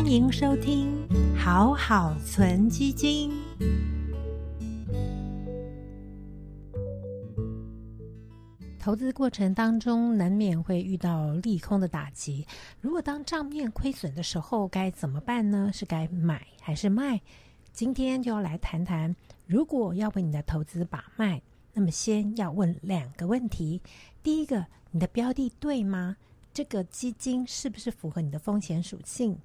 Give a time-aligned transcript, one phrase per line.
[0.00, 3.30] 欢迎收听好好存基金。
[8.78, 12.46] 投资过程当中难免会遇到利空的打击，
[12.80, 15.70] 如果当账面亏损的时候该怎么办呢？
[15.70, 17.20] 是该买还是卖？
[17.70, 19.14] 今天就要来谈谈，
[19.44, 21.42] 如果要为你的投资把脉，
[21.74, 23.82] 那么先要问两个问题：
[24.22, 26.16] 第一个，你的标的对吗？
[26.54, 29.38] 这个基金是不是符合你的风险属性？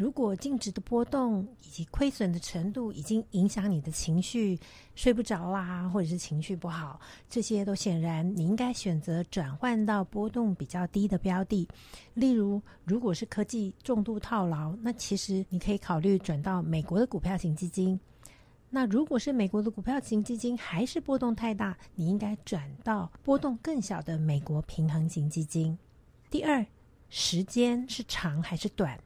[0.00, 4.58] 如果净值的波动以及亏损的程度已经影响你的情绪，
[4.94, 11.68] 睡不着啦，或者是情绪不好，这些都显然你应该选择转换到波动比较低的标的。
[12.14, 18.00] 例如，如果是科技重度套牢，那其实你可以考虑转到美国的股票型基金。
[18.70, 25.78] 那如果是美国的股票型基金还是波动太大，你应该转到波动更小的美国平衡型基金。
[26.30, 26.64] 第二，
[27.10, 28.98] 时间是长还是短？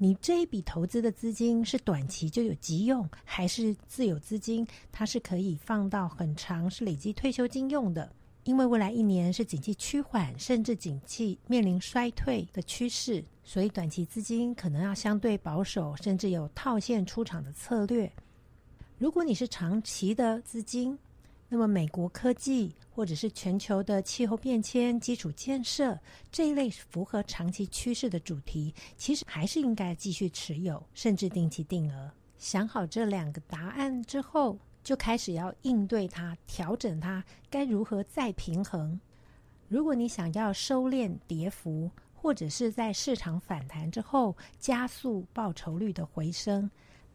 [0.00, 4.64] 你这一笔投资的资金是短期就有急用，还是自有资金？
[4.92, 8.10] 它是可以放到很长，是累积退休金用的。
[8.44, 18.10] 因为未来一年是景气趋缓，甚至景气面临衰退的趋势，所以短期资金可能要相对保守，甚至有套现出场的策略。
[18.98, 20.96] 如果你是长期的资金，
[21.48, 25.96] 那么，美国科技或者是全球的气候变迁、基础建设
[26.32, 32.10] 这一类符合长期趋势的主题，其实还是应该继续持有，甚至定期定额。
[32.38, 38.98] 想好这两个答案之后，就开始要应对它、调整它，该如何再平衡？
[39.68, 46.68] 如果你想要收敛跌幅，或者是在市场反弹之后加速报酬率的回升。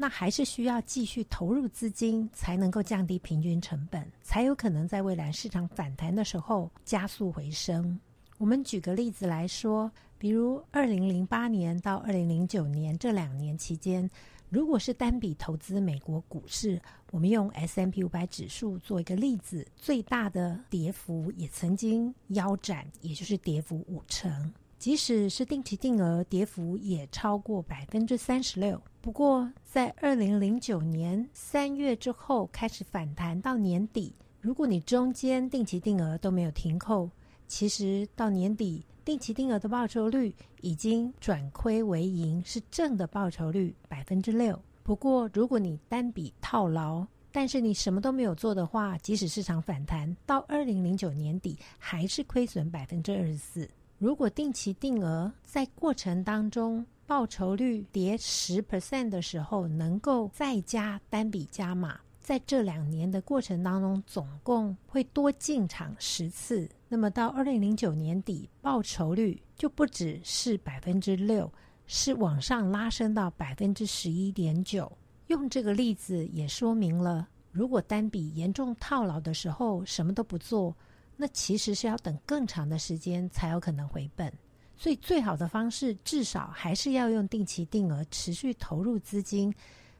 [0.00, 7.98] 那还是需要继续投入资金，才能够降低平均成本，才有可能在未来市场反弹的时候加速回升。
[8.38, 14.08] 我们举个例子来说，比如二零零八年到二零零九年这两年期间，
[14.48, 24.54] 如果是单笔投资美国股市，我们用 S M P 五百指数做一个例子，最大的跌幅也曾经腰斩，也就是跌幅五成。
[24.78, 28.80] 即使是定期定额，跌幅也超过百分之三十六。
[29.00, 37.10] 不过，在二零零九年三月之后开始反弹到年底，如果你中间定期定额都没有停扣，
[37.48, 44.56] 其实到年底定期定额的报酬率已经转亏为盈，是正的报酬率百分之六。
[44.84, 53.68] 不过，如果你单笔套牢，但是你什么都没有做的话，即使市场反弹到二零零九年底，还是亏损百分之二十四。
[53.98, 66.68] 如果定期定额在过程当中报酬率跌十 percent 的时候，能够再加单笔加码，在这两年的过程当中，总共会多进场十次。
[66.88, 71.52] 那么到二零零九年底，报酬率就不只是百分之六，
[71.88, 74.90] 是往上拉升到百分之十一点九。
[75.26, 80.72] 用这个例子也说明了，如果单笔严重套牢的时候，什么都不做。
[81.20, 84.32] 那其实是要等更长的时间才有可能回本，
[84.76, 89.52] 所以最好的方式至少还是要用定期定额持续投入资金，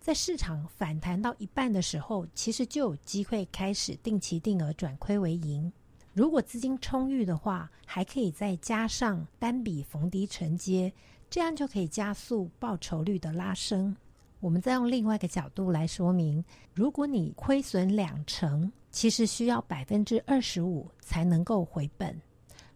[0.00, 5.70] 在市场反弹到一半的时候，其实就有机会开始定期定额转亏为盈。
[6.14, 10.90] 如果资金充裕的话，还可以再加上单笔逢低承接，
[11.28, 13.94] 这样就可以加速报酬率的拉升。
[14.40, 16.42] 我们再用另外一个角度来说明，
[16.72, 18.72] 如果你亏损两成。
[18.92, 22.14] 其实需要百分之二十五才能够回本。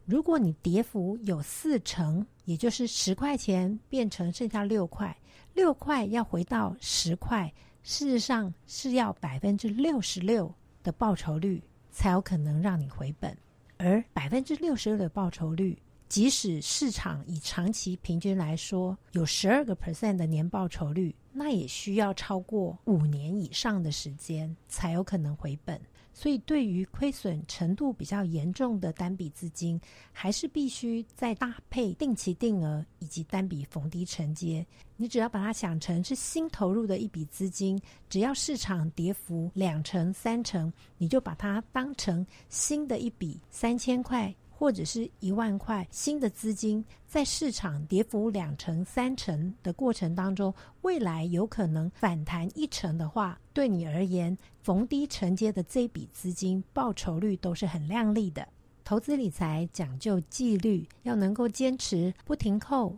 [0.04, 5.16] 如果你跌幅有四成，也就是十块钱变成剩下六块，
[5.52, 13.36] 六块要回到十块，事实上是要百分之六十六的报酬率才有可能让你回本。
[13.76, 15.76] 而百分之六十六的报酬率，
[16.08, 25.78] 即使市场以长期平均来说有十二个 percent 的年报酬率，那也需要超过五年以上的时间才有可能回本。
[26.18, 29.78] 所以，对于亏损程度比较严重的单笔资金，
[30.12, 34.64] 还是必须再搭配定期定额以及单笔逢低承接。
[34.96, 37.78] 你只要把它想成是新投入的一笔资金，
[38.08, 44.34] 只要市场跌幅两成、三成，你就把它当成新的一笔三千块。
[44.58, 58.48] 或者是一万块新的资金，在市场跌幅两成、三成的过程当中，未来有可能反弹一成的话，对你而言，逢低承接的这笔资金报酬率都是很亮丽的。
[58.82, 62.96] 投资理财讲究纪律，要能够坚持不停扣、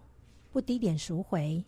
[0.53, 1.65] 不低点赎回、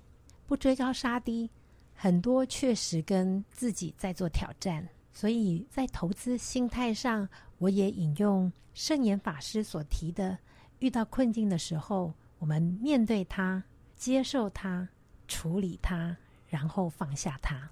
[0.47, 1.51] 不追高杀低，
[1.95, 4.89] 很多确实跟自己在做挑战。
[5.13, 7.29] 所以在投资心态上，
[7.61, 10.37] 我也引用圣严法师所提的：
[10.79, 13.63] 遇到困境的时候，我们面对它，
[13.95, 14.89] 接受它，
[15.29, 16.17] 处理它，
[16.49, 17.71] 然后放下它。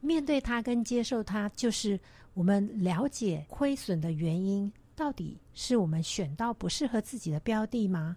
[0.00, 1.98] 面对它跟接受它，就是
[2.32, 8.16] 我们了解亏损的原因，到底是我们选到不适合自己的标的吗？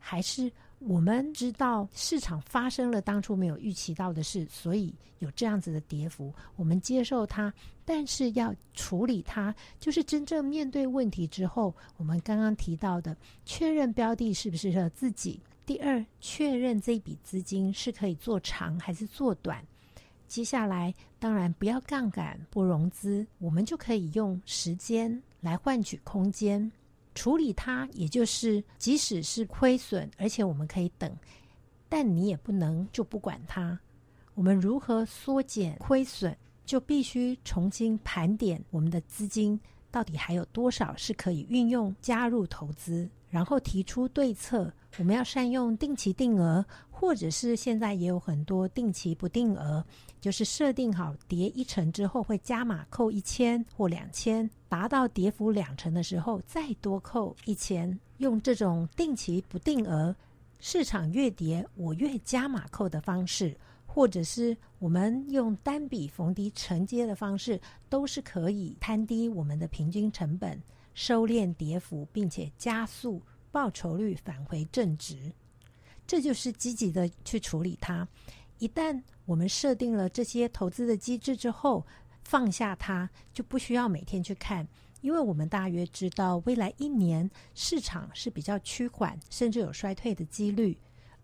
[0.00, 7.52] 还是我们知道市场发生了当初没有预期到的事，所以有这样子的跌幅，我们接受它，
[7.84, 15.40] 但是要处理它，就是真正面对问题之后，我们刚刚提到的确认标的是不是适合自己。
[15.66, 19.62] 第二，确认这笔资金是可以做长还是做短。
[20.28, 26.70] 接下来，当然不要杠杆、不融资，我们就可以用时间来换取空间。
[27.18, 31.12] 处理它，也就是即使是亏损，而且我们可以等，
[31.88, 33.76] 但你也不能就不管它。
[34.34, 39.58] 我们如何缩减亏损，就必须重新盘点我们的资金
[39.90, 44.72] 到底还有多少是可以运用加入投资，然后提出对策。
[44.98, 49.84] 我们要善用定期定额，或者是现在也有很多定期不定额。
[50.20, 57.96] 就是设定好叠一成之后会加码扣一千或两千，达到跌幅两成的时候再多扣一千。
[58.16, 60.12] 用这种定期不定额，
[60.58, 70.60] 市场越跌我越加码扣的方式，或者是我们用单笔逢低承接的方式，都是可以摊低我们的平均成本，
[70.98, 73.22] 收敛跌幅，并且加速
[73.52, 75.32] 报酬率返回正值。
[76.08, 78.08] 这就是积极的去处理它。
[78.58, 81.86] 一旦我们设定了这些投资的机制之后，
[82.24, 84.66] 放下它就不需要每天去看，
[85.00, 90.76] 因为我们大约知道未来一年市场是比较趋缓，甚至有衰退的几率，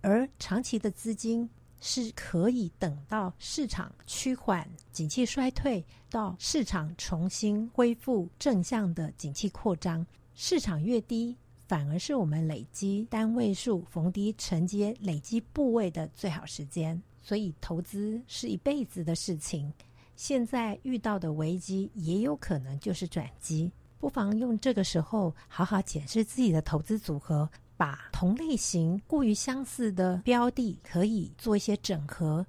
[0.03, 1.51] 而长期的资金
[1.87, 10.05] 是可以等到市场趋缓、景气衰退，到市场重新恢复正向的景气扩张，
[10.35, 11.37] 市场越低，
[11.69, 17.01] 反而是我们累积单位数逢低承接、累积部位的最好时间。
[17.21, 19.71] 所以，投资是一辈子的事情。
[20.17, 23.71] 现在遇到的危机，也有可能就是转机。
[23.99, 32.47] 不妨用这个时候好好检视自己的投资组合，把同类型过于相似的标的可以做一些整合，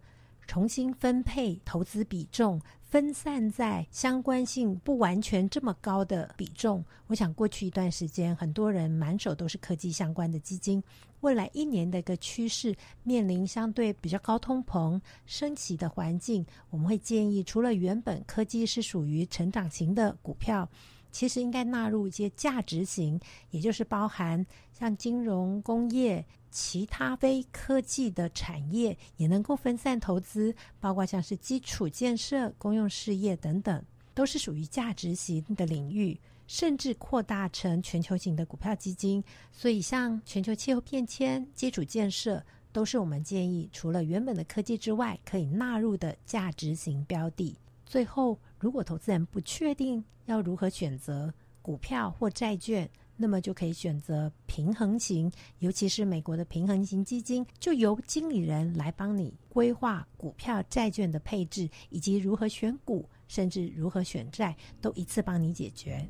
[0.48, 2.62] 重新分配投资比重。
[2.88, 10.82] 分散在相关性不完全这么高的比重，我想过去一段时间，很多人满手都是科技相关的基金。
[11.20, 12.74] 未来一年的一个趋势，
[13.04, 20.70] 面临相对比较高通膨、升起的环境，我们会建议，除了原本科技是属于成长型的股票。
[21.16, 23.18] 其实应该纳入一些价值型，
[23.50, 24.46] 也就是包含
[24.78, 33.82] 像金融、工业、其他非科技的产业，也能够分散投资，包括像是基础建设、公用事业等等，
[34.14, 39.24] 都是属于价值型的领域，甚至扩大成全球型的股票基金。
[39.54, 47.56] 所以，像全球气候变迁、基础建设，都是我们建议除了原本的科技之外，可以纳入的价值型标的。
[47.86, 51.32] 最后，如果投资人不确定要如何选择
[51.62, 66.04] 股票或债券，那么就可以选择平衡型，尤其是美国的平衡型基金，就由经理人来帮你规划股票、债券的配置，以及如何选股，甚至如何选债，都一次帮你解决。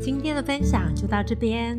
[0.00, 1.78] 今天的分享就到这边。